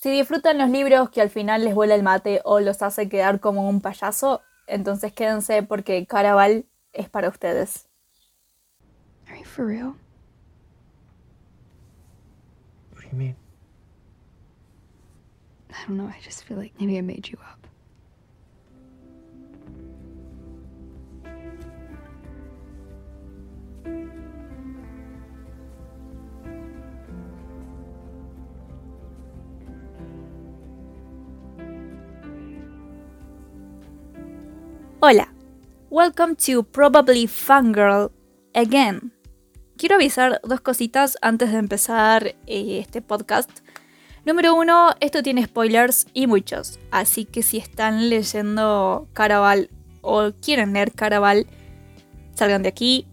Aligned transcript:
Si 0.00 0.12
disfrutan 0.12 0.58
los 0.58 0.70
libros 0.70 1.10
que 1.10 1.20
al 1.20 1.28
final 1.28 1.64
les 1.64 1.74
vuela 1.74 1.96
el 1.96 2.04
mate 2.04 2.40
o 2.44 2.60
los 2.60 2.82
hace 2.82 3.08
quedar 3.08 3.40
como 3.40 3.68
un 3.68 3.80
payaso, 3.80 4.42
entonces 4.68 5.12
quédense 5.12 5.64
porque 5.64 6.06
Caraval 6.06 6.66
es 6.92 7.08
para 7.08 7.28
ustedes. 7.28 7.88
Are 9.26 9.36
you 9.36 9.44
for 9.44 9.66
real? 9.66 9.96
What 12.92 13.02
do 13.02 13.08
you 13.10 13.18
mean? 13.18 13.34
I 15.70 15.84
don't 15.88 15.98
know. 15.98 16.06
I 16.06 16.20
just 16.24 16.44
feel 16.44 16.58
like 16.58 16.74
maybe 16.78 16.96
I 16.96 17.02
made 17.02 17.28
you 17.28 17.38
up. 17.40 17.57
Hola, 35.00 35.32
welcome 35.90 36.34
to 36.34 36.64
Probably 36.64 37.28
Fangirl 37.28 38.10
Again. 38.52 39.12
Quiero 39.76 39.94
avisar 39.94 40.40
dos 40.42 40.60
cositas 40.60 41.16
antes 41.22 41.52
de 41.52 41.58
empezar 41.58 42.34
eh, 42.48 42.80
este 42.80 43.00
podcast. 43.00 43.60
Número 44.24 44.56
uno, 44.56 44.90
esto 44.98 45.22
tiene 45.22 45.44
spoilers 45.44 46.08
y 46.14 46.26
muchos, 46.26 46.80
así 46.90 47.26
que 47.26 47.44
si 47.44 47.58
están 47.58 48.10
leyendo 48.10 49.06
Caraval 49.12 49.70
o 50.00 50.32
quieren 50.42 50.72
leer 50.72 50.90
Caraval, 50.90 51.46
salgan 52.34 52.64
de 52.64 52.70
aquí, 52.70 53.06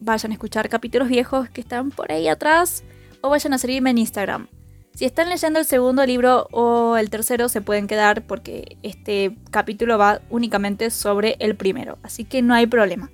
vayan 0.00 0.32
a 0.32 0.34
escuchar 0.34 0.70
capítulos 0.70 1.08
viejos 1.08 1.50
que 1.50 1.60
están 1.60 1.90
por 1.90 2.10
ahí 2.10 2.26
atrás 2.26 2.84
o 3.20 3.28
vayan 3.28 3.52
a 3.52 3.58
seguirme 3.58 3.90
en 3.90 3.98
Instagram. 3.98 4.48
Si 4.98 5.04
están 5.04 5.28
leyendo 5.28 5.60
el 5.60 5.64
segundo 5.64 6.04
libro 6.04 6.48
o 6.50 6.96
el 6.96 7.08
tercero, 7.08 7.48
se 7.48 7.60
pueden 7.60 7.86
quedar 7.86 8.26
porque 8.26 8.78
este 8.82 9.36
capítulo 9.52 9.96
va 9.96 10.22
únicamente 10.28 10.90
sobre 10.90 11.36
el 11.38 11.54
primero, 11.54 11.98
así 12.02 12.24
que 12.24 12.42
no 12.42 12.52
hay 12.52 12.66
problema. 12.66 13.08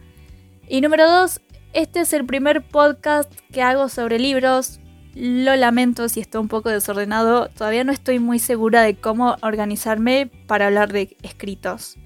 Y 0.66 0.80
número 0.80 1.06
dos, 1.06 1.42
este 1.74 2.00
es 2.00 2.14
el 2.14 2.24
primer 2.24 2.66
podcast 2.66 3.30
que 3.52 3.60
hago 3.60 3.90
sobre 3.90 4.18
libros. 4.18 4.80
Lo 5.14 5.54
lamento 5.56 6.08
si 6.08 6.20
está 6.20 6.40
un 6.40 6.48
poco 6.48 6.70
desordenado, 6.70 7.50
todavía 7.50 7.84
no 7.84 7.92
estoy 7.92 8.18
muy 8.18 8.38
segura 8.38 8.80
de 8.80 8.96
cómo 8.96 9.36
organizarme 9.42 10.30
para 10.46 10.68
hablar 10.68 10.90
de 10.90 11.18
escritos. 11.20 11.98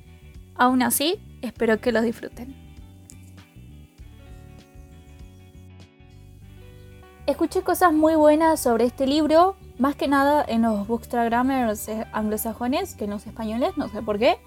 Aún 0.56 0.82
así, 0.82 1.20
espero 1.40 1.80
que 1.80 1.92
los 1.92 2.02
disfruten. 2.02 2.56
Escuché 7.28 7.62
cosas 7.62 7.92
muy 7.92 8.16
buenas 8.16 8.58
sobre 8.58 8.86
este 8.86 9.06
libro, 9.06 9.54
más 9.78 9.94
que 9.94 10.08
nada 10.08 10.44
en 10.46 10.62
los 10.62 10.86
bookstagrammers 10.86 11.88
anglosajones 12.12 12.94
que 12.94 13.04
en 13.04 13.10
los 13.10 13.26
españoles, 13.26 13.76
no 13.76 13.88
sé 13.88 14.02
por 14.02 14.18
qué. 14.18 14.38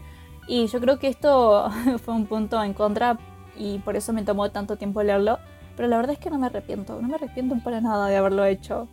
Y 0.48 0.68
yo 0.68 0.80
creo 0.80 1.00
que 1.00 1.08
esto 1.08 1.72
fue 2.04 2.14
un 2.14 2.26
punto 2.26 2.62
en 2.64 2.74
contra 2.74 3.18
y 3.58 3.80
por 3.80 3.96
eso 3.96 4.14
me 4.14 4.24
tomó 4.24 4.52
tanto 4.52 4.76
tiempo 4.76 5.02
leerlo. 5.04 5.40
Pero 5.76 5.88
la 5.88 5.98
verdad 5.98 6.14
es 6.14 6.20
que 6.20 6.30
no 6.30 6.38
me 6.38 6.48
arrepiento, 6.48 7.02
no 7.02 7.08
me 7.08 7.16
arrepiento 7.16 7.56
para 7.64 7.80
nada 7.80 8.08
de 8.08 8.18
haberlo 8.18 8.46
hecho. 8.46 8.88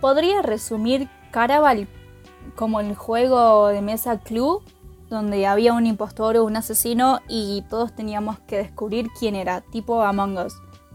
Podría 0.00 0.42
resumir 0.42 1.08
Caraval 1.30 1.86
como 2.56 2.80
el 2.80 2.94
juego 2.96 3.68
de 3.68 3.80
mesa 3.82 4.18
Clue, 4.18 4.60
donde 5.08 5.46
había 5.46 5.74
un 5.74 5.86
impostor 5.86 6.36
o 6.36 6.44
un 6.44 6.56
asesino 6.56 7.20
y 7.28 7.62
todos 7.70 7.94
teníamos 7.94 8.40
que 8.40 8.56
descubrir 8.56 9.08
quién 9.18 9.36
era, 9.36 9.60
tipo 9.60 10.02
Among 10.02 10.38
Us, 10.38 10.54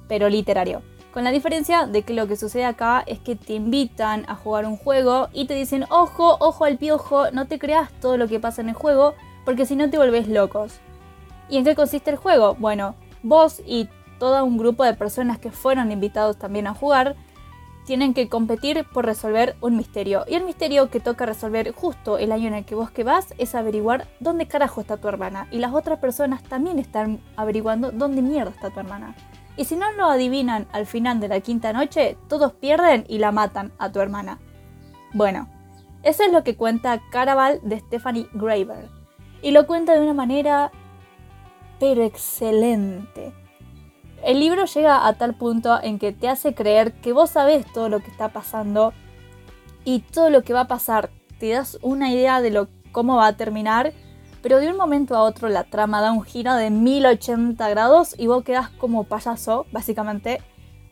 pero 0.09 0.27
literario. 0.27 0.81
Con 1.17 1.23
la 1.23 1.31
diferencia 1.31 1.87
de 1.87 2.03
que 2.03 2.13
lo 2.13 2.27
que 2.27 2.35
sucede 2.35 2.65
acá 2.65 3.03
es 3.07 3.17
que 3.19 3.35
te 3.35 3.53
invitan 3.53 4.23
a 4.27 4.35
jugar 4.35 4.67
un 4.67 4.77
juego 4.77 5.29
y 5.33 5.47
te 5.47 5.55
dicen, 5.55 5.85
ojo, 5.89 6.37
ojo 6.39 6.63
al 6.63 6.77
piojo, 6.77 7.31
no 7.31 7.47
te 7.47 7.57
creas 7.57 7.91
todo 7.93 8.17
lo 8.17 8.27
que 8.27 8.39
pasa 8.39 8.61
en 8.61 8.69
el 8.69 8.75
juego, 8.75 9.15
porque 9.43 9.65
si 9.65 9.75
no 9.75 9.89
te 9.89 9.97
volvés 9.97 10.27
locos. 10.27 10.79
¿Y 11.49 11.57
en 11.57 11.63
qué 11.63 11.73
consiste 11.73 12.11
el 12.11 12.17
juego? 12.17 12.53
Bueno, 12.59 12.93
vos 13.23 13.63
y 13.65 13.89
todo 14.19 14.45
un 14.45 14.59
grupo 14.59 14.83
de 14.83 14.93
personas 14.93 15.39
que 15.39 15.49
fueron 15.49 15.91
invitados 15.91 16.37
también 16.37 16.67
a 16.67 16.75
jugar, 16.75 17.15
tienen 17.87 18.13
que 18.13 18.29
competir 18.29 18.85
por 18.93 19.03
resolver 19.03 19.55
un 19.59 19.75
misterio. 19.75 20.23
Y 20.27 20.35
el 20.35 20.43
misterio 20.43 20.91
que 20.91 20.99
toca 20.99 21.25
resolver 21.25 21.71
justo 21.71 22.19
el 22.19 22.31
año 22.31 22.49
en 22.49 22.53
el 22.53 22.65
que 22.65 22.75
vos 22.75 22.91
que 22.91 23.03
vas 23.03 23.33
es 23.39 23.55
averiguar 23.55 24.07
dónde 24.19 24.47
carajo 24.47 24.81
está 24.81 24.97
tu 24.97 25.07
hermana. 25.07 25.47
Y 25.49 25.57
las 25.57 25.73
otras 25.73 25.97
personas 25.97 26.43
también 26.43 26.77
están 26.77 27.19
averiguando 27.35 27.91
dónde 27.91 28.21
mierda 28.21 28.51
está 28.51 28.69
tu 28.69 28.79
hermana. 28.79 29.15
Y 29.57 29.65
si 29.65 29.75
no 29.75 29.91
lo 29.93 30.05
adivinan 30.05 30.67
al 30.71 30.85
final 30.85 31.19
de 31.19 31.27
la 31.27 31.41
quinta 31.41 31.73
noche, 31.73 32.17
todos 32.29 32.53
pierden 32.53 33.05
y 33.09 33.17
la 33.17 33.31
matan 33.31 33.73
a 33.79 33.91
tu 33.91 33.99
hermana. 33.99 34.39
Bueno, 35.13 35.49
eso 36.03 36.23
es 36.23 36.31
lo 36.31 36.43
que 36.43 36.55
cuenta 36.55 37.01
Caraval 37.11 37.59
de 37.63 37.79
Stephanie 37.79 38.29
Graver. 38.33 38.87
Y 39.41 39.51
lo 39.51 39.65
cuenta 39.65 39.93
de 39.93 40.01
una 40.01 40.13
manera, 40.13 40.71
pero 41.79 42.03
excelente. 42.03 43.33
El 44.23 44.39
libro 44.39 44.65
llega 44.65 45.07
a 45.07 45.13
tal 45.13 45.35
punto 45.35 45.81
en 45.81 45.99
que 45.99 46.11
te 46.11 46.29
hace 46.29 46.53
creer 46.53 46.93
que 46.93 47.13
vos 47.13 47.31
sabés 47.31 47.65
todo 47.73 47.89
lo 47.89 47.99
que 47.99 48.11
está 48.11 48.29
pasando 48.29 48.93
y 49.85 49.99
todo 49.99 50.29
lo 50.29 50.43
que 50.43 50.53
va 50.53 50.61
a 50.61 50.67
pasar. 50.67 51.09
Te 51.39 51.49
das 51.49 51.79
una 51.81 52.11
idea 52.11 52.41
de 52.41 52.51
lo, 52.51 52.67
cómo 52.91 53.15
va 53.15 53.27
a 53.27 53.37
terminar 53.37 53.93
pero 54.47 54.61
de 54.61 54.71
un 54.71 54.77
momento 54.77 55.13
a 55.13 55.23
otro 55.23 55.49
la 55.49 55.65
trama 55.65 55.99
da 55.99 56.13
un 56.13 56.23
giro 56.23 56.55
de 56.55 56.69
1080 56.69 57.67
grados 57.67 58.15
y 58.17 58.27
vos 58.27 58.45
quedás 58.45 58.69
como 58.69 59.03
payaso, 59.03 59.65
básicamente, 59.73 60.41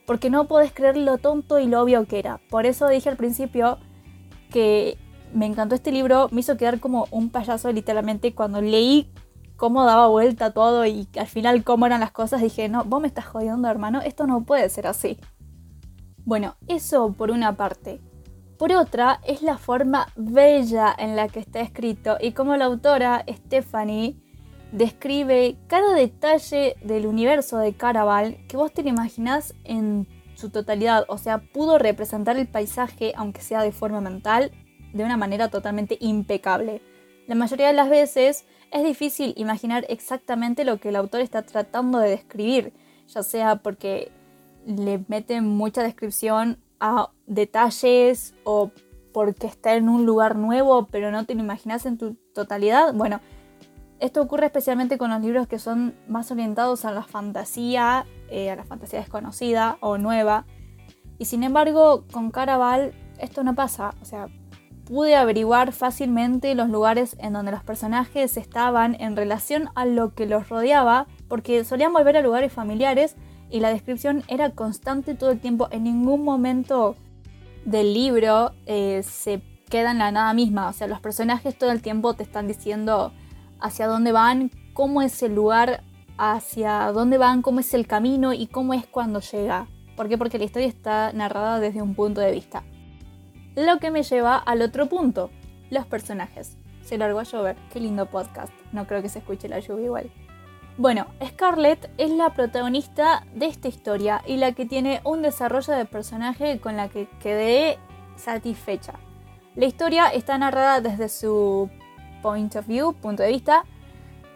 porque 0.05 0.29
no 0.29 0.49
podés 0.49 0.73
creer 0.73 0.97
lo 0.97 1.19
tonto 1.19 1.57
y 1.59 1.66
lo 1.66 1.81
obvio 1.81 2.05
que 2.05 2.19
era. 2.19 2.41
Por 2.49 2.66
eso 2.66 2.89
dije 2.89 3.07
al 3.07 3.16
principio 3.16 3.77
que 4.51 4.97
me 5.33 5.45
encantó 5.45 5.73
este 5.73 5.93
libro, 5.93 6.27
me 6.33 6.41
hizo 6.41 6.57
quedar 6.57 6.81
como 6.81 7.07
un 7.11 7.29
payaso 7.29 7.71
literalmente 7.71 8.35
cuando 8.35 8.59
leí 8.59 9.09
cómo 9.55 9.85
daba 9.85 10.07
vuelta 10.07 10.51
todo 10.51 10.85
y 10.85 11.07
al 11.17 11.27
final 11.27 11.63
cómo 11.63 11.85
eran 11.85 12.01
las 12.01 12.11
cosas, 12.11 12.41
dije, 12.41 12.67
no, 12.67 12.83
vos 12.83 12.99
me 12.99 13.07
estás 13.07 13.25
jodiendo 13.25 13.69
hermano, 13.69 14.01
esto 14.01 14.27
no 14.27 14.43
puede 14.43 14.67
ser 14.67 14.85
así. 14.85 15.17
Bueno, 16.25 16.57
eso 16.67 17.13
por 17.13 17.31
una 17.31 17.55
parte. 17.55 18.01
Por 18.57 18.71
otra, 18.71 19.19
es 19.27 19.41
la 19.41 19.57
forma 19.57 20.07
bella 20.16 20.95
en 20.97 21.16
la 21.17 21.27
que 21.27 21.39
está 21.39 21.59
escrito 21.59 22.17
y 22.21 22.31
como 22.31 22.55
la 22.55 22.66
autora 22.66 23.25
Stephanie 23.29 24.16
describe 24.71 25.57
cada 25.67 25.93
detalle 25.93 26.75
del 26.81 27.05
universo 27.05 27.57
de 27.57 27.73
Caraval 27.73 28.38
que 28.47 28.55
vos 28.55 28.73
te 28.73 28.83
lo 28.83 28.89
imaginás 28.89 29.53
en 29.66 30.07
su 30.35 30.49
totalidad, 30.49 31.05
o 31.07 31.17
sea, 31.17 31.39
pudo 31.39 31.77
representar 31.77 32.38
el 32.38 32.47
paisaje, 32.47 33.13
aunque 33.16 33.41
sea 33.41 33.61
de 33.61 33.71
forma 33.71 34.01
mental, 34.01 34.51
de 34.93 35.03
una 35.03 35.17
manera 35.17 35.49
totalmente 35.49 35.97
impecable. 35.99 36.81
La 37.27 37.35
mayoría 37.35 37.67
de 37.67 37.73
las 37.73 37.89
veces 37.89 38.45
es 38.72 38.83
difícil 38.83 39.33
imaginar 39.37 39.85
exactamente 39.89 40.63
lo 40.63 40.77
que 40.77 40.89
el 40.89 40.95
autor 40.95 41.22
está 41.22 41.41
tratando 41.41 41.99
de 41.99 42.09
describir, 42.09 42.73
ya 43.07 43.23
sea 43.23 43.57
porque 43.57 44.11
le 44.66 45.03
mete 45.07 45.39
mucha 45.41 45.83
descripción 45.83 46.59
a 46.80 47.12
detalles 47.25 48.34
o 48.44 48.72
porque 49.13 49.47
está 49.47 49.75
en 49.75 49.88
un 49.88 50.06
lugar 50.06 50.36
nuevo 50.36 50.88
pero 50.91 51.12
no 51.12 51.25
te 51.25 51.36
lo 51.36 51.41
imaginas 51.41 51.86
en 51.86 51.97
tu 51.97 52.16
totalidad. 52.34 52.94
Bueno, 52.94 53.22
esto 54.00 54.22
ocurre 54.22 54.47
especialmente 54.47 54.97
con 54.97 55.09
los 55.09 55.22
libros 55.22 55.47
que 55.47 55.58
son 55.58 55.96
más 56.08 56.31
orientados 56.31 56.85
a 56.85 56.91
la 56.91 57.03
fantasía, 57.03 58.06
eh, 58.30 58.52
a 58.52 58.56
la 58.56 58.66
fantasía 58.66 59.00
desconocida 59.00 59.78
o 59.80 59.97
nueva. 59.97 60.46
Y 61.18 61.25
sin 61.25 61.44
embargo, 61.44 62.03
con 62.12 62.30
Caraval 62.30 62.94
esto 63.19 63.44
no 63.44 63.56
pasa. 63.56 63.94
O 64.02 64.06
sea, 64.06 64.28
pude 64.85 65.16
averiguar 65.16 65.72
fácilmente 65.72 66.53
los 66.56 66.69
lugares 66.69 67.16
en 67.19 67.34
donde 67.34 67.52
los 67.52 67.64
personajes 67.64 68.38
estaban 68.38 68.96
en 69.00 69.16
relación 69.16 69.69
a 69.75 69.85
lo 69.85 70.14
que 70.14 70.25
los 70.25 70.50
rodeaba, 70.50 71.08
porque 71.28 71.64
solían 71.64 71.94
volver 71.94 72.18
a 72.18 72.22
lugares 72.22 72.53
familiares 72.53 73.16
y 73.55 73.61
la 73.61 73.69
descripción 73.69 74.21
era 74.27 74.49
constante 74.49 75.16
todo 75.16 75.31
el 75.31 75.39
tiempo. 75.39 75.69
En 75.71 75.85
ningún 75.85 76.25
momento 76.25 76.97
del 77.63 77.93
libro 77.93 78.51
eh, 78.66 79.01
se 79.01 79.41
queda 79.69 79.91
en 79.91 79.99
la 79.99 80.11
nada 80.11 80.33
misma. 80.33 80.67
O 80.67 80.73
sea, 80.73 80.87
los 80.87 80.99
personajes 80.99 81.57
todo 81.57 81.72
el 81.72 81.81
tiempo 81.81 82.13
te 82.16 82.23
están 82.23 82.49
diciendo 82.49 83.13
hacia 83.61 83.87
dónde 83.87 84.11
van, 84.11 84.52
cómo 84.73 85.02
es 85.02 85.23
el 85.23 85.35
lugar, 85.35 85.84
hacia 86.17 86.91
dónde 86.91 87.17
van, 87.17 87.41
cómo 87.41 87.61
es 87.61 87.73
el 87.73 87.87
camino 87.87 88.34
y 88.34 88.47
cómo 88.47 88.73
es 88.73 88.85
cuando 88.87 89.22
llega. 89.22 89.67
¿Por 89.96 90.09
qué? 90.09 90.17
Porque 90.17 90.37
la 90.37 90.43
historia 90.43 90.67
está 90.67 91.13
narrada 91.13 91.61
desde 91.61 91.81
un 91.81 91.96
punto 91.96 92.19
de 92.19 92.34
vista. 92.34 92.63
Lo 93.55 93.79
que 93.79 93.90
me 93.90 94.03
lleva 94.03 94.35
al 94.35 94.63
otro 94.63 94.87
punto, 94.87 95.29
los 95.69 95.85
personajes. 95.85 96.58
Se 96.84 96.97
largó 96.97 97.19
a 97.22 97.23
llover, 97.23 97.55
qué 97.72 97.79
lindo 97.79 98.05
podcast. 98.08 98.51
No 98.73 98.85
creo 98.85 99.01
que 99.01 99.08
se 99.08 99.19
escuche 99.19 99.47
la 99.47 99.59
lluvia 99.59 99.85
igual. 99.85 100.24
Bueno, 100.77 101.07
Scarlett 101.25 101.89
es 101.97 102.11
la 102.11 102.31
protagonista 102.31 103.25
de 103.33 103.45
esta 103.45 103.69
historia 103.69 104.22
y 104.25 104.35
la 104.35 104.51
que 104.51 104.66
tiene 104.66 104.99
un 105.05 105.22
desarrollo 105.22 105.73
de 105.73 105.85
personaje 105.85 106.59
con 106.59 106.75
la 106.75 106.89
que 106.89 107.07
quedé 107.22 107.79
satisfecha. 108.17 108.93
La 109.55 109.66
historia 109.66 110.07
está 110.09 110.37
narrada 110.37 110.81
desde 110.81 111.07
su 111.07 111.69
point 112.22 112.53
of 112.57 112.67
view, 112.67 112.93
punto 112.93 113.23
de 113.23 113.29
vista, 113.29 113.63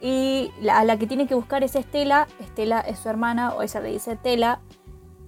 y 0.01 0.49
a 0.71 0.85
la 0.85 0.97
que 0.97 1.07
tiene 1.07 1.27
que 1.27 1.35
buscar 1.35 1.61
es 1.63 1.75
Estela. 1.75 2.25
Estela 2.39 2.79
es 2.79 2.99
su 2.99 3.09
hermana, 3.09 3.53
o 3.53 3.61
ella 3.61 3.81
le 3.81 3.89
dice 3.89 4.15
Tela, 4.15 4.61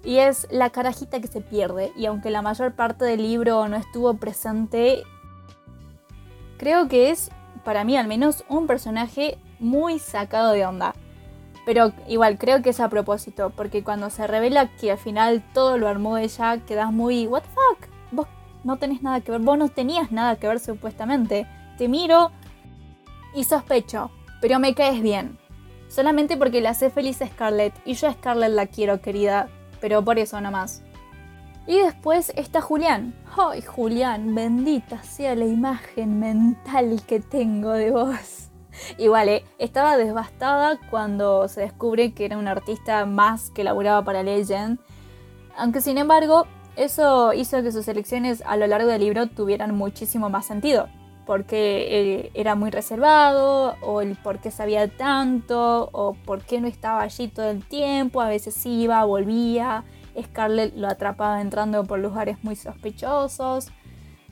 y 0.05 0.19
es 0.19 0.47
la 0.49 0.69
carajita 0.69 1.19
que 1.19 1.27
se 1.27 1.41
pierde. 1.41 1.91
Y 1.97 2.05
aunque 2.05 2.29
la 2.29 2.41
mayor 2.41 2.73
parte 2.73 3.03
del 3.03 3.21
libro 3.21 3.67
no 3.67 3.75
estuvo 3.75 4.13
presente, 4.13 5.03
creo 6.57 6.87
que 6.87 7.09
es, 7.09 7.31
para 7.63 7.83
mí 7.83 7.97
al 7.97 8.07
menos, 8.07 8.43
un 8.49 8.67
personaje 8.67 9.37
muy 9.59 9.99
sacado 9.99 10.51
de 10.51 10.65
onda. 10.65 10.93
Pero 11.65 11.93
igual, 12.07 12.37
creo 12.37 12.61
que 12.61 12.71
es 12.71 12.79
a 12.79 12.89
propósito, 12.89 13.51
porque 13.55 13.83
cuando 13.83 14.09
se 14.09 14.25
revela 14.25 14.67
que 14.75 14.91
al 14.91 14.97
final 14.97 15.43
todo 15.53 15.77
lo 15.77 15.87
armó 15.87 16.17
ella, 16.17 16.57
quedas 16.65 16.91
muy, 16.91 17.27
¿What 17.27 17.43
the 17.43 17.49
fuck? 17.49 17.89
Vos 18.11 18.27
no 18.63 18.77
tenés 18.77 19.01
nada 19.03 19.21
que 19.21 19.31
ver, 19.31 19.41
vos 19.41 19.57
no 19.57 19.69
tenías 19.69 20.11
nada 20.11 20.37
que 20.37 20.47
ver 20.47 20.59
supuestamente. 20.59 21.47
Te 21.77 21.87
miro 21.87 22.31
y 23.35 23.43
sospecho, 23.43 24.11
pero 24.41 24.59
me 24.59 24.73
caes 24.73 25.01
bien. 25.01 25.37
Solamente 25.87 26.37
porque 26.37 26.61
la 26.61 26.71
hace 26.71 26.89
feliz 26.89 27.21
a 27.21 27.27
Scarlett 27.27 27.73
y 27.85 27.93
yo 27.93 28.07
a 28.07 28.13
Scarlett 28.13 28.53
la 28.53 28.65
quiero, 28.65 29.01
querida, 29.01 29.49
pero 29.79 30.03
por 30.03 30.17
eso 30.17 30.39
más. 30.41 30.81
Y 31.67 31.79
después 31.79 32.33
está 32.35 32.59
Julián. 32.59 33.13
¡Ay, 33.37 33.61
Julián! 33.61 34.33
Bendita 34.33 35.03
sea 35.03 35.35
la 35.35 35.45
imagen 35.45 36.19
mental 36.19 37.01
que 37.07 37.19
tengo 37.19 37.71
de 37.71 37.91
vos. 37.91 38.49
Igual, 38.97 39.29
¿eh? 39.29 39.45
estaba 39.59 39.97
devastada 39.97 40.79
cuando 40.89 41.47
se 41.47 41.61
descubre 41.61 42.13
que 42.13 42.25
era 42.25 42.37
un 42.37 42.47
artista 42.47 43.05
más 43.05 43.51
que 43.51 43.63
laburaba 43.63 44.03
para 44.03 44.23
Legend. 44.23 44.79
Aunque 45.55 45.81
sin 45.81 45.97
embargo, 45.97 46.47
eso 46.75 47.33
hizo 47.33 47.61
que 47.61 47.71
sus 47.71 47.87
elecciones 47.87 48.41
a 48.45 48.57
lo 48.57 48.65
largo 48.65 48.89
del 48.89 49.01
libro 49.01 49.27
tuvieran 49.27 49.75
muchísimo 49.75 50.29
más 50.29 50.45
sentido. 50.45 50.89
Porque 51.27 51.87
eh, 51.89 52.31
era 52.33 52.55
muy 52.55 52.71
reservado, 52.71 53.75
o 53.81 54.01
el 54.01 54.15
por 54.15 54.39
qué 54.39 54.49
sabía 54.49 54.87
tanto, 54.87 55.89
o 55.91 56.13
por 56.13 56.41
qué 56.41 56.59
no 56.59 56.67
estaba 56.67 57.03
allí 57.03 57.27
todo 57.27 57.51
el 57.51 57.63
tiempo, 57.63 58.21
a 58.21 58.27
veces 58.27 58.65
iba, 58.65 59.05
volvía, 59.05 59.83
Scarlett 60.21 60.75
lo 60.75 60.87
atrapaba 60.87 61.41
entrando 61.41 61.83
por 61.83 61.99
lugares 61.99 62.37
muy 62.43 62.55
sospechosos. 62.55 63.69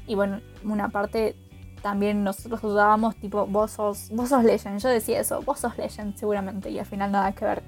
Y 0.08 0.16
bueno, 0.16 0.42
una 0.64 0.90
parte 0.90 1.36
también 1.82 2.24
nosotros 2.24 2.62
dudábamos, 2.62 3.16
tipo, 3.16 3.46
vos 3.46 3.72
sos, 3.72 4.10
vos 4.12 4.30
sos 4.30 4.44
Legend. 4.44 4.80
Yo 4.80 4.90
decía 4.90 5.20
eso, 5.20 5.42
vos 5.42 5.60
sos 5.60 5.78
Legend 5.78 6.16
seguramente, 6.16 6.70
y 6.70 6.80
al 6.80 6.86
final 6.86 7.12
nada 7.12 7.32
que 7.32 7.46
ver. 7.46 7.64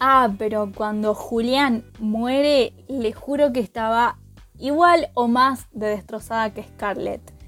Ah, 0.00 0.30
pero 0.38 0.70
cuando 0.74 1.14
Julián 1.14 1.84
muere, 1.98 2.72
le 2.88 3.12
juro 3.12 3.52
que 3.52 3.60
estaba 3.60 4.18
igual 4.58 5.08
o 5.14 5.28
más 5.28 5.66
de 5.72 5.88
destrozada 5.88 6.52
que 6.52 6.62
Scarlett. 6.62 7.38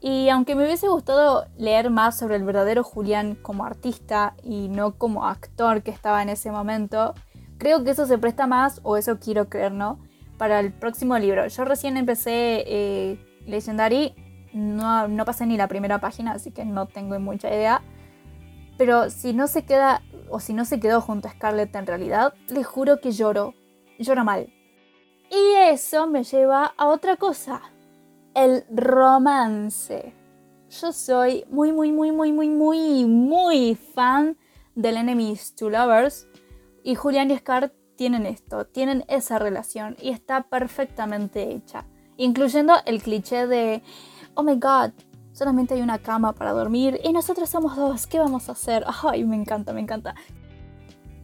Y 0.00 0.28
aunque 0.28 0.54
me 0.54 0.64
hubiese 0.64 0.88
gustado 0.88 1.46
leer 1.56 1.90
más 1.90 2.18
sobre 2.18 2.36
el 2.36 2.44
verdadero 2.44 2.84
Julián 2.84 3.34
como 3.34 3.64
artista 3.64 4.34
y 4.42 4.68
no 4.68 4.94
como 4.94 5.26
actor 5.26 5.82
que 5.82 5.90
estaba 5.90 6.22
en 6.22 6.28
ese 6.28 6.50
momento, 6.50 7.14
creo 7.58 7.84
que 7.84 7.90
eso 7.90 8.06
se 8.06 8.18
presta 8.18 8.46
más, 8.46 8.80
o 8.82 8.96
eso 8.96 9.18
quiero 9.18 9.48
creer, 9.48 9.72
¿no? 9.72 9.98
Para 10.38 10.60
el 10.60 10.72
próximo 10.72 11.18
libro. 11.18 11.46
Yo 11.46 11.64
recién 11.64 11.96
empecé 11.96 12.64
eh, 12.66 13.18
Legendary, 13.46 14.14
no, 14.52 15.08
no 15.08 15.24
pasé 15.24 15.46
ni 15.46 15.56
la 15.56 15.68
primera 15.68 16.00
página, 16.00 16.32
así 16.32 16.50
que 16.50 16.64
no 16.64 16.86
tengo 16.86 17.18
mucha 17.20 17.48
idea. 17.48 17.82
Pero 18.78 19.10
si 19.10 19.32
no 19.32 19.46
se 19.48 19.64
queda 19.64 20.02
o 20.28 20.40
si 20.40 20.52
no 20.52 20.64
se 20.64 20.80
quedó 20.80 21.00
junto 21.00 21.28
a 21.28 21.32
Scarlett 21.32 21.74
en 21.74 21.86
realidad, 21.86 22.34
le 22.48 22.64
juro 22.64 23.00
que 23.00 23.12
lloro, 23.12 23.54
lloro 23.98 24.24
mal. 24.24 24.52
Y 25.30 25.54
eso 25.70 26.06
me 26.06 26.24
lleva 26.24 26.74
a 26.76 26.86
otra 26.86 27.16
cosa, 27.16 27.62
el 28.34 28.64
romance. 28.70 30.12
Yo 30.68 30.92
soy 30.92 31.44
muy, 31.48 31.72
muy, 31.72 31.92
muy, 31.92 32.12
muy, 32.12 32.32
muy, 32.32 32.48
muy, 32.48 33.04
muy 33.06 33.74
fan 33.74 34.36
del 34.74 34.98
Enemies 34.98 35.54
to 35.54 35.70
Lovers 35.70 36.28
y 36.86 36.94
Julian 36.94 37.32
y 37.32 37.36
Scar 37.36 37.72
tienen 37.96 38.26
esto, 38.26 38.64
tienen 38.64 39.04
esa 39.08 39.40
relación 39.40 39.96
y 40.00 40.10
está 40.10 40.44
perfectamente 40.44 41.50
hecha, 41.52 41.84
incluyendo 42.16 42.74
el 42.86 43.02
cliché 43.02 43.48
de, 43.48 43.82
oh 44.34 44.44
my 44.44 44.54
god, 44.54 44.92
solamente 45.32 45.74
hay 45.74 45.82
una 45.82 45.98
cama 45.98 46.32
para 46.32 46.52
dormir 46.52 47.00
y 47.02 47.12
nosotros 47.12 47.50
somos 47.50 47.74
dos, 47.74 48.06
¿qué 48.06 48.20
vamos 48.20 48.48
a 48.48 48.52
hacer? 48.52 48.84
Ay, 49.02 49.24
me 49.24 49.34
encanta, 49.34 49.72
me 49.72 49.80
encanta. 49.80 50.14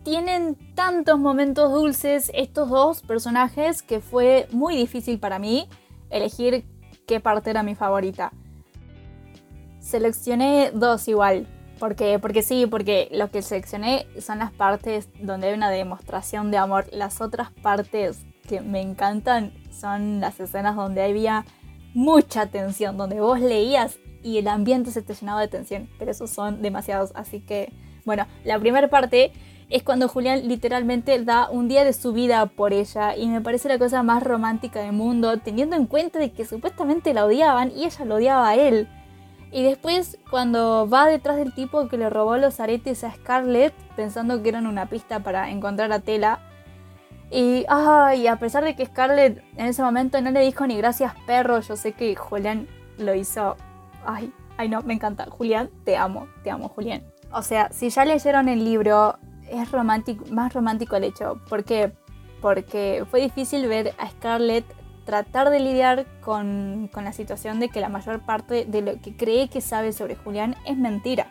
Tienen 0.03 0.57
tantos 0.75 1.17
momentos 1.17 1.71
dulces 1.71 2.33
estos 2.35 2.69
dos 2.69 3.01
personajes 3.03 3.83
que 3.83 4.01
fue 4.01 4.49
muy 4.51 4.75
difícil 4.75 5.21
para 5.21 5.39
mí 5.39 5.69
elegir 6.11 6.67
qué 7.07 7.21
parte 7.21 7.51
era 7.51 7.63
mi 7.63 7.77
favorita. 7.77 8.33
Seleccioné 9.79 10.73
dos 10.75 11.07
igual, 11.07 11.47
porque, 11.83 12.21
porque 12.21 12.43
sí, 12.43 12.67
porque 12.67 13.09
lo 13.11 13.29
que 13.33 13.43
seleccioné 13.43 14.07
son 14.21 14.39
las 14.39 14.53
partes 14.53 15.09
donde 15.19 15.49
hay 15.49 15.55
una 15.55 15.69
demostración 15.69 16.53
de 16.53 16.57
amor. 16.57 16.87
Las 16.93 17.21
otras 17.21 17.51
partes 17.61 18.25
que 18.49 18.61
me 18.61 18.81
encantan 18.81 19.53
son 19.73 20.21
las 20.21 20.39
escenas 20.39 20.77
donde 20.77 21.03
había 21.03 21.45
mucha 21.93 22.47
tensión, 22.47 22.97
donde 22.97 23.19
vos 23.19 23.41
leías 23.41 23.99
y 24.23 24.39
el 24.39 24.47
ambiente 24.47 24.93
se 24.93 25.03
te 25.03 25.13
llenaba 25.13 25.41
de 25.41 25.49
tensión, 25.49 25.89
pero 25.99 26.13
esos 26.13 26.31
son 26.31 26.63
demasiados, 26.63 27.11
así 27.17 27.41
que 27.41 27.73
bueno, 28.05 28.29
la 28.45 28.61
primera 28.61 28.87
parte 28.87 29.33
es 29.69 29.83
cuando 29.83 30.07
Julián 30.07 30.47
literalmente 30.47 31.19
da 31.25 31.51
un 31.51 31.67
día 31.67 31.83
de 31.83 31.95
su 31.95 32.13
vida 32.13 32.47
por 32.47 32.73
ella 32.73 33.17
y 33.17 33.27
me 33.27 33.41
parece 33.41 33.69
la 33.69 33.81
cosa 33.81 34.05
más 34.05 34.23
romántica 34.23 34.79
del 34.83 34.93
mundo, 34.93 35.37
teniendo 35.39 35.75
en 35.75 35.87
cuenta 35.87 36.21
de 36.21 36.31
que 36.31 36.45
supuestamente 36.45 37.13
la 37.13 37.25
odiaban 37.25 37.73
y 37.77 37.87
ella 37.87 38.05
lo 38.05 38.15
odiaba 38.15 38.51
a 38.51 38.55
él. 38.55 38.87
Y 39.53 39.63
después 39.63 40.19
cuando 40.31 40.89
va 40.89 41.07
detrás 41.07 41.37
del 41.37 41.55
tipo 41.55 41.87
que 41.89 41.99
le 41.99 42.09
robó 42.09 42.39
los 42.39 42.59
aretes 42.59 43.05
a 43.05 43.13
Scarlett, 43.13 43.75
pensando 43.95 44.43
que 44.43 44.49
eran 44.49 44.67
una 44.67 44.87
pista 44.87 45.21
para 45.21 45.51
encontrar 45.51 45.93
a 45.93 46.01
Tela, 46.01 46.41
y, 47.31 47.65
ay, 47.69 48.27
a 48.27 48.37
pesar 48.37 48.63
de 48.63 48.77
que 48.77 48.85
Scarlett 48.85 49.43
en 49.57 49.67
ese 49.67 49.83
momento 49.83 50.21
no 50.21 50.31
le 50.31 50.41
dijo 50.41 50.67
ni 50.67 50.77
gracias 50.77 51.15
perro, 51.27 51.61
yo 51.61 51.77
sé 51.77 51.93
que 51.93 52.15
Julián 52.15 52.69
lo 52.99 53.15
hizo. 53.15 53.57
Ay, 54.05 54.33
ay 54.59 54.69
no, 54.69 54.83
me 54.83 54.93
encanta. 54.93 55.27
Julián, 55.31 55.71
te 55.85 55.97
amo, 55.97 56.27
te 56.45 56.51
amo, 56.51 56.69
Julián. 56.69 57.03
O 57.33 57.41
sea, 57.41 57.71
si 57.73 57.89
ya 57.89 58.05
leyeron 58.05 58.49
el 58.49 58.63
libro, 58.63 59.19
es 59.51 59.71
romántico, 59.73 60.27
más 60.31 60.53
romántico 60.53 60.97
el 60.97 61.05
hecho. 61.05 61.41
¿Por 61.49 61.65
qué? 61.65 61.93
Porque 62.43 63.07
fue 63.11 63.21
difícil 63.21 63.67
ver 63.67 63.95
a 63.97 64.11
Scarlett 64.11 64.67
tratar 65.05 65.51
de 65.51 65.61
lidiar 65.61 66.07
con, 66.21 66.89
con 66.93 67.05
la 67.05 67.13
situación 67.13 67.61
de 67.61 67.69
que 67.69 67.81
la 67.81 67.89
mayor 67.89 68.21
parte 68.21 68.65
de 68.65 68.83
lo 68.83 69.01
que 69.01 69.17
cree 69.17 69.49
que 69.49 69.61
sabe 69.61 69.93
sobre 69.93 70.17
Julián 70.17 70.57
es 70.65 70.77
mentira 70.77 71.29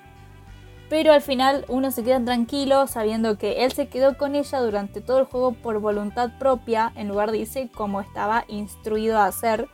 pero 0.91 1.13
al 1.13 1.21
final 1.21 1.63
uno 1.69 1.89
se 1.89 2.03
queda 2.03 2.21
tranquilo 2.21 2.85
sabiendo 2.85 3.37
que 3.37 3.63
él 3.63 3.71
se 3.71 3.87
quedó 3.87 4.17
con 4.17 4.35
ella 4.35 4.59
durante 4.59 4.99
todo 4.99 5.19
el 5.19 5.25
juego 5.25 5.53
por 5.53 5.79
voluntad 5.79 6.31
propia, 6.37 6.91
en 6.95 7.07
lugar 7.07 7.31
de 7.31 7.37
irse 7.37 7.69
como 7.73 8.01
estaba 8.01 8.43
instruido 8.49 9.17
a 9.17 9.27
hacer. 9.27 9.69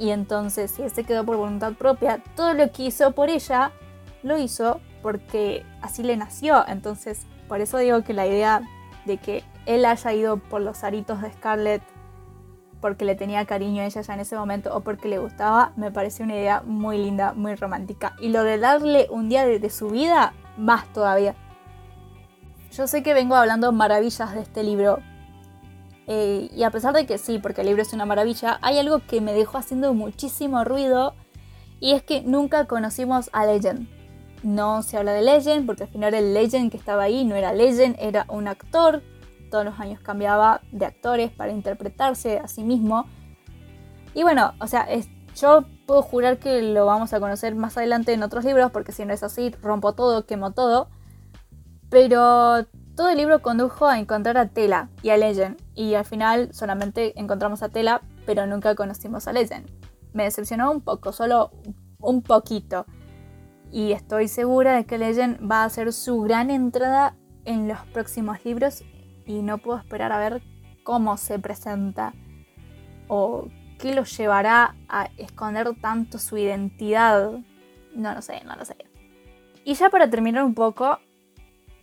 Y 0.00 0.10
entonces, 0.10 0.72
si 0.72 0.82
él 0.82 0.90
se 0.90 1.04
quedó 1.04 1.24
por 1.24 1.36
voluntad 1.36 1.74
propia, 1.74 2.20
todo 2.34 2.54
lo 2.54 2.72
que 2.72 2.86
hizo 2.86 3.12
por 3.12 3.30
ella, 3.30 3.70
lo 4.24 4.36
hizo 4.36 4.80
porque 5.00 5.64
así 5.80 6.02
le 6.02 6.16
nació. 6.16 6.66
Entonces, 6.66 7.28
por 7.46 7.60
eso 7.60 7.78
digo 7.78 8.02
que 8.02 8.12
la 8.12 8.26
idea 8.26 8.62
de 9.04 9.18
que 9.18 9.44
él 9.64 9.84
haya 9.84 10.12
ido 10.12 10.38
por 10.38 10.60
los 10.60 10.82
aritos 10.82 11.22
de 11.22 11.30
Scarlett 11.34 11.82
porque 12.80 13.04
le 13.04 13.14
tenía 13.14 13.44
cariño 13.44 13.82
a 13.82 13.86
ella 13.86 14.00
ya 14.00 14.14
en 14.14 14.20
ese 14.20 14.36
momento 14.36 14.74
o 14.74 14.80
porque 14.80 15.08
le 15.08 15.18
gustaba, 15.18 15.72
me 15.76 15.90
parece 15.90 16.22
una 16.22 16.34
idea 16.34 16.62
muy 16.64 16.98
linda, 16.98 17.32
muy 17.32 17.54
romántica. 17.54 18.14
Y 18.20 18.28
lo 18.28 18.44
de 18.44 18.58
darle 18.58 19.06
un 19.10 19.28
día 19.28 19.46
de 19.46 19.70
su 19.70 19.90
vida, 19.90 20.32
más 20.56 20.92
todavía. 20.92 21.34
Yo 22.72 22.86
sé 22.86 23.02
que 23.02 23.14
vengo 23.14 23.34
hablando 23.34 23.72
maravillas 23.72 24.34
de 24.34 24.40
este 24.40 24.62
libro. 24.62 24.98
Eh, 26.06 26.48
y 26.54 26.62
a 26.62 26.70
pesar 26.70 26.94
de 26.94 27.06
que 27.06 27.18
sí, 27.18 27.38
porque 27.38 27.62
el 27.62 27.66
libro 27.66 27.82
es 27.82 27.92
una 27.92 28.06
maravilla, 28.06 28.58
hay 28.62 28.78
algo 28.78 29.00
que 29.00 29.20
me 29.20 29.32
dejó 29.32 29.58
haciendo 29.58 29.94
muchísimo 29.94 30.64
ruido. 30.64 31.14
Y 31.80 31.92
es 31.92 32.02
que 32.02 32.22
nunca 32.22 32.66
conocimos 32.66 33.30
a 33.32 33.46
Legend. 33.46 33.88
No 34.42 34.82
se 34.82 34.96
habla 34.96 35.12
de 35.12 35.22
Legend, 35.22 35.66
porque 35.66 35.84
al 35.84 35.88
final 35.88 36.14
el 36.14 36.34
Legend 36.34 36.70
que 36.70 36.76
estaba 36.76 37.04
ahí 37.04 37.24
no 37.24 37.34
era 37.34 37.52
Legend, 37.52 37.96
era 37.98 38.26
un 38.28 38.48
actor. 38.48 39.02
Todos 39.50 39.64
los 39.64 39.78
años 39.80 40.00
cambiaba 40.00 40.60
de 40.72 40.86
actores 40.86 41.30
para 41.30 41.52
interpretarse 41.52 42.38
a 42.38 42.48
sí 42.48 42.64
mismo. 42.64 43.06
Y 44.14 44.22
bueno, 44.22 44.54
o 44.60 44.66
sea, 44.66 44.86
yo 45.36 45.64
puedo 45.86 46.02
jurar 46.02 46.38
que 46.38 46.62
lo 46.62 46.86
vamos 46.86 47.12
a 47.12 47.20
conocer 47.20 47.54
más 47.54 47.76
adelante 47.76 48.12
en 48.12 48.22
otros 48.22 48.44
libros, 48.44 48.70
porque 48.70 48.92
si 48.92 49.04
no 49.04 49.12
es 49.12 49.22
así, 49.22 49.50
rompo 49.62 49.92
todo, 49.94 50.26
quemo 50.26 50.52
todo. 50.52 50.88
Pero 51.90 52.66
todo 52.96 53.08
el 53.10 53.16
libro 53.16 53.40
condujo 53.42 53.86
a 53.86 53.98
encontrar 53.98 54.36
a 54.38 54.48
Tela 54.48 54.90
y 55.02 55.10
a 55.10 55.16
Legend, 55.16 55.56
y 55.74 55.94
al 55.94 56.04
final 56.04 56.52
solamente 56.52 57.18
encontramos 57.18 57.62
a 57.62 57.68
Tela, 57.68 58.02
pero 58.26 58.46
nunca 58.46 58.74
conocimos 58.74 59.28
a 59.28 59.32
Legend. 59.32 59.70
Me 60.12 60.24
decepcionó 60.24 60.70
un 60.72 60.80
poco, 60.80 61.12
solo 61.12 61.52
un 62.00 62.22
poquito. 62.22 62.86
Y 63.70 63.92
estoy 63.92 64.28
segura 64.28 64.74
de 64.74 64.86
que 64.86 64.98
Legend 64.98 65.48
va 65.48 65.64
a 65.64 65.70
ser 65.70 65.92
su 65.92 66.22
gran 66.22 66.50
entrada 66.50 67.14
en 67.44 67.68
los 67.68 67.78
próximos 67.92 68.44
libros 68.44 68.82
y 69.28 69.42
no 69.42 69.58
puedo 69.58 69.78
esperar 69.78 70.10
a 70.10 70.18
ver 70.18 70.42
cómo 70.82 71.16
se 71.16 71.38
presenta 71.38 72.12
o 73.06 73.48
¿Qué 73.78 73.94
los 73.94 74.16
llevará 74.18 74.74
a 74.88 75.08
esconder 75.18 75.72
tanto 75.80 76.18
su 76.18 76.36
identidad? 76.36 77.38
No 77.94 78.12
lo 78.12 78.22
sé, 78.22 78.42
no 78.44 78.56
lo 78.56 78.64
sé. 78.64 78.74
Y 79.64 79.74
ya 79.74 79.88
para 79.88 80.10
terminar 80.10 80.42
un 80.42 80.54
poco, 80.54 80.98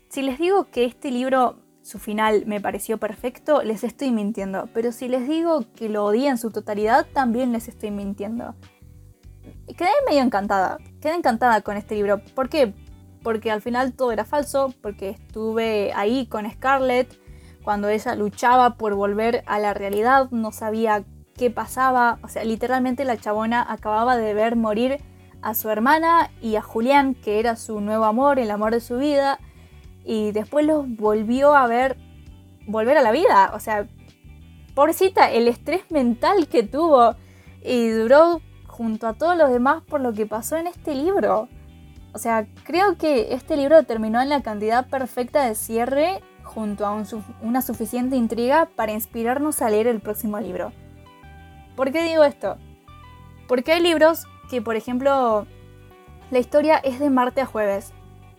si 0.10 0.22
les 0.22 0.38
digo 0.38 0.66
que 0.72 0.84
este 0.84 1.10
libro, 1.10 1.58
su 1.84 1.98
final, 1.98 2.44
me 2.48 2.60
pareció 2.60 2.98
perfecto, 2.98 3.64
les 3.64 3.86
estoy 3.86 4.12
mintiendo. 4.12 4.68
Pero 4.74 4.92
si 4.92 5.08
les 5.08 5.25
digo 5.25 5.64
que 5.74 5.88
lo 5.88 6.04
odié 6.04 6.28
en 6.28 6.38
su 6.38 6.52
totalidad, 6.52 7.08
también 7.14 7.54
les 7.54 7.70
estoy 7.70 7.92
mintiendo. 7.92 8.56
quedé 9.78 9.90
medio 10.06 10.22
encantada. 10.22 10.78
Quedé 11.00 11.14
encantada 11.14 11.62
con 11.62 11.78
este 11.78 11.96
libro. 11.96 12.20
¿Por 12.36 12.50
qué? 12.50 12.74
Porque 13.24 13.52
al 13.52 13.62
final 13.62 13.94
todo 13.94 14.12
era 14.12 14.25
falso, 14.25 14.74
porque 14.82 15.12
estuve 15.12 15.94
ahí 15.94 16.28
con 16.28 16.50
Scarlett 16.52 17.18
cuando 17.65 17.89
ella 17.89 18.15
luchaba 18.15 18.75
por 18.75 18.93
volver 18.93 19.43
a 19.48 19.57
la 19.57 19.74
realidad, 19.74 20.29
no 20.29 20.51
sabía 20.51 21.03
qué 21.36 21.50
pasaba, 21.50 22.19
o 22.22 22.27
sea, 22.27 22.43
literalmente 22.45 23.03
la 23.05 23.17
chabona 23.17 23.65
acababa 23.67 24.17
de 24.17 24.36
ver 24.36 24.55
morir 24.55 25.00
a 25.41 25.55
su 25.55 25.69
hermana 25.69 26.29
y 26.41 26.57
a 26.57 26.62
Julián, 26.62 27.15
que 27.15 27.39
era 27.39 27.55
su 27.55 27.81
nuevo 27.81 28.05
amor, 28.05 28.38
el 28.38 28.51
amor 28.51 28.72
de 28.72 28.81
su 28.81 28.98
vida, 29.00 29.39
y 30.05 30.31
después 30.31 30.65
los 30.65 30.88
volvió 30.95 31.55
a 31.55 31.65
ver 31.65 31.98
volver 32.67 32.98
a 32.98 33.01
la 33.01 33.12
vida, 33.12 33.51
o 33.55 33.60
sea, 33.60 33.88
pobrecita, 34.75 35.31
el 35.31 35.48
estrés 35.48 35.89
mental 35.89 36.48
que 36.48 36.62
tuvo 36.62 37.15
y 37.63 37.89
duró 37.89 38.41
junto 38.67 39.07
a 39.07 39.13
todos 39.13 39.36
los 39.36 39.50
demás 39.50 39.81
por 39.84 40.01
lo 40.01 40.13
que 40.13 40.27
pasó 40.27 40.55
en 40.57 40.67
este 40.67 40.93
libro. 40.93 41.50
O 42.13 42.19
sea, 42.19 42.45
creo 42.63 42.98
que 42.98 43.34
este 43.34 43.57
libro 43.57 43.84
terminó 43.84 44.22
en 44.22 44.29
la 44.29 44.41
cantidad 44.41 44.88
perfecta 44.88 45.45
de 45.45 45.55
cierre 45.55 46.22
junto 46.46 46.86
a 46.86 47.04
una 47.42 47.62
suficiente 47.62 48.16
intriga 48.16 48.70
para 48.75 48.94
inspirarnos 48.94 49.62
a 49.62 49.70
leer 49.70 49.88
el 49.88 50.00
próximo 50.00 50.40
libro. 50.40 50.72
¿Por 51.75 51.92
qué 51.92 52.04
digo 52.04 52.24
esto? 52.24 52.58
Porque 53.48 53.74
hay 53.74 53.82
libros 53.82 54.25
que, 54.50 54.62
por 54.62 54.78
ejemplo, 54.78 55.46
la 56.32 56.40
historia 56.40 56.78
es 56.78 57.00
de 57.00 57.10
martes 57.10 57.44
a 57.44 57.48
jueves. 57.48 57.92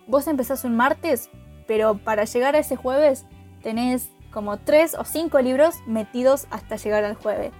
Vos 0.07 0.27
empezás 0.27 0.65
un 0.65 0.77
martes, 0.77 1.29
pero 1.67 1.99
para 1.99 2.25
llegar 2.25 2.55
a 2.55 2.61
ese 2.61 2.77
jueves 2.77 3.27
tenés 3.63 4.11
como 4.33 4.57
tres 4.59 4.95
o 4.95 5.05
cinco 5.05 5.41
libros 5.41 5.77
metidos 5.87 6.47
hasta 6.51 6.77
llegar 6.77 7.05
al 7.05 7.15
jueves. 7.15 7.53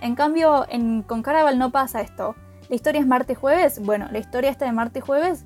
En 0.00 0.14
cambio, 0.14 0.66
en, 0.68 1.02
con 1.02 1.22
Caraval 1.22 1.58
no 1.58 1.70
pasa 1.70 2.00
esto. 2.00 2.34
La 2.68 2.76
historia 2.76 3.00
es 3.00 3.06
martes-jueves. 3.06 3.80
Bueno, 3.80 4.08
la 4.10 4.18
historia 4.18 4.50
está 4.50 4.64
de 4.64 4.72
martes-jueves. 4.72 5.44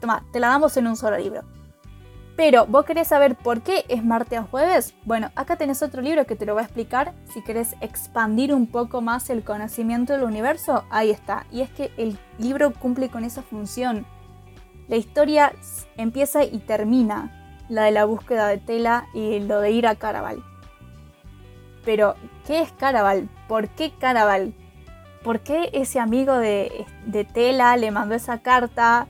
Toma, 0.00 0.24
te 0.32 0.40
la 0.40 0.48
damos 0.48 0.76
en 0.76 0.86
un 0.86 0.96
solo 0.96 1.18
libro. 1.18 1.42
Pero, 2.42 2.64
¿vos 2.64 2.86
querés 2.86 3.08
saber 3.08 3.36
por 3.36 3.60
qué 3.60 3.84
es 3.88 4.02
martes 4.02 4.38
a 4.38 4.44
jueves? 4.44 4.94
Bueno, 5.04 5.30
acá 5.34 5.56
tenés 5.56 5.82
otro 5.82 6.00
libro 6.00 6.24
que 6.24 6.36
te 6.36 6.46
lo 6.46 6.54
va 6.54 6.62
a 6.62 6.64
explicar. 6.64 7.12
Si 7.34 7.42
querés 7.42 7.76
expandir 7.82 8.54
un 8.54 8.66
poco 8.66 9.02
más 9.02 9.28
el 9.28 9.44
conocimiento 9.44 10.14
del 10.14 10.22
universo, 10.22 10.86
ahí 10.88 11.10
está. 11.10 11.44
Y 11.52 11.60
es 11.60 11.68
que 11.68 11.92
el 11.98 12.18
libro 12.38 12.72
cumple 12.72 13.10
con 13.10 13.24
esa 13.24 13.42
función. 13.42 14.06
La 14.88 14.96
historia 14.96 15.52
empieza 15.98 16.42
y 16.42 16.60
termina. 16.60 17.66
La 17.68 17.82
de 17.82 17.90
la 17.90 18.06
búsqueda 18.06 18.48
de 18.48 18.56
tela 18.56 19.04
y 19.12 19.40
lo 19.40 19.60
de 19.60 19.72
ir 19.72 19.86
a 19.86 19.96
Caraval. 19.96 20.42
Pero, 21.84 22.14
¿qué 22.46 22.62
es 22.62 22.72
Caraval? 22.72 23.28
¿Por 23.48 23.68
qué 23.68 23.92
Caraval? 23.92 24.54
¿Por 25.22 25.40
qué 25.40 25.68
ese 25.74 26.00
amigo 26.00 26.38
de, 26.38 26.86
de 27.04 27.26
Tela 27.26 27.76
le 27.76 27.90
mandó 27.90 28.14
esa 28.14 28.40
carta? 28.40 29.08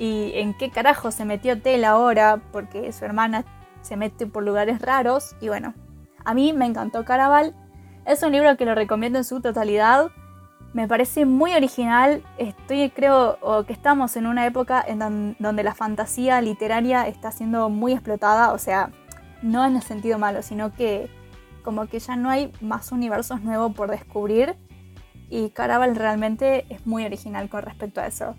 ¿Y 0.00 0.32
en 0.36 0.54
qué 0.54 0.70
carajo 0.70 1.10
se 1.10 1.26
metió 1.26 1.60
Tela 1.60 1.90
ahora? 1.90 2.40
Porque 2.52 2.90
su 2.90 3.04
hermana 3.04 3.44
se 3.82 3.98
mete 3.98 4.26
por 4.26 4.42
lugares 4.42 4.80
raros. 4.80 5.36
Y 5.42 5.48
bueno, 5.48 5.74
a 6.24 6.32
mí 6.32 6.54
me 6.54 6.64
encantó 6.64 7.04
Caraval. 7.04 7.54
Es 8.06 8.22
un 8.22 8.32
libro 8.32 8.56
que 8.56 8.64
lo 8.64 8.74
recomiendo 8.74 9.18
en 9.18 9.26
su 9.26 9.42
totalidad. 9.42 10.10
Me 10.72 10.88
parece 10.88 11.26
muy 11.26 11.52
original. 11.54 12.22
Estoy, 12.38 12.88
creo, 12.88 13.38
que 13.66 13.74
estamos 13.74 14.16
en 14.16 14.26
una 14.26 14.46
época 14.46 14.82
en 14.88 15.36
donde 15.38 15.62
la 15.62 15.74
fantasía 15.74 16.40
literaria 16.40 17.06
está 17.06 17.30
siendo 17.30 17.68
muy 17.68 17.92
explotada. 17.92 18.54
O 18.54 18.58
sea, 18.58 18.88
no 19.42 19.66
en 19.66 19.76
el 19.76 19.82
sentido 19.82 20.18
malo, 20.18 20.40
sino 20.40 20.72
que 20.72 21.10
como 21.62 21.88
que 21.88 21.98
ya 21.98 22.16
no 22.16 22.30
hay 22.30 22.50
más 22.62 22.90
universos 22.90 23.42
nuevos 23.42 23.74
por 23.74 23.90
descubrir. 23.90 24.56
Y 25.28 25.50
Caraval 25.50 25.94
realmente 25.94 26.64
es 26.70 26.86
muy 26.86 27.04
original 27.04 27.50
con 27.50 27.60
respecto 27.60 28.00
a 28.00 28.06
eso. 28.06 28.34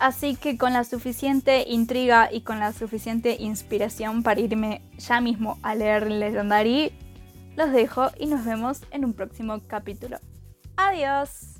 Así 0.00 0.34
que 0.34 0.56
con 0.56 0.72
la 0.72 0.84
suficiente 0.84 1.66
intriga 1.68 2.32
y 2.32 2.40
con 2.40 2.58
la 2.58 2.72
suficiente 2.72 3.36
inspiración 3.38 4.22
para 4.22 4.40
irme 4.40 4.80
ya 4.96 5.20
mismo 5.20 5.58
a 5.62 5.74
leer 5.74 6.10
Legendary, 6.10 6.90
los 7.54 7.70
dejo 7.70 8.08
y 8.18 8.26
nos 8.26 8.46
vemos 8.46 8.80
en 8.92 9.04
un 9.04 9.12
próximo 9.12 9.60
capítulo. 9.68 10.16
Adiós. 10.76 11.59